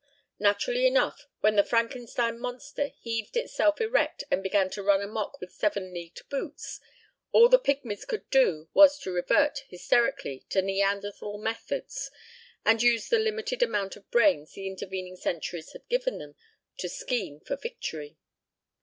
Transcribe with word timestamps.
Naturally 0.39 0.87
enough, 0.87 1.27
when 1.41 1.57
the 1.57 1.63
Frankenstein 1.63 2.39
monster 2.39 2.87
heaved 3.01 3.37
itself 3.37 3.79
erect 3.79 4.23
and 4.31 4.41
began 4.41 4.67
to 4.71 4.81
run 4.81 4.99
amok 4.99 5.39
with 5.39 5.51
seven 5.53 5.93
leagued 5.93 6.27
boots, 6.27 6.79
all 7.31 7.47
the 7.47 7.59
pigmies 7.59 8.03
could 8.05 8.27
do 8.31 8.67
was 8.73 8.97
to 8.97 9.11
revert 9.11 9.63
hysterically 9.69 10.43
to 10.49 10.63
Neanderthal 10.63 11.37
methods 11.37 12.09
and 12.65 12.81
use 12.81 13.09
the 13.09 13.19
limited 13.19 13.61
amount 13.61 13.95
of 13.95 14.09
brains 14.09 14.53
the 14.53 14.65
intervening 14.65 15.17
centuries 15.17 15.71
had 15.73 15.87
given 15.87 16.17
them, 16.17 16.35
to 16.77 16.89
scheme 16.89 17.39
for 17.39 17.55
victory. 17.55 18.17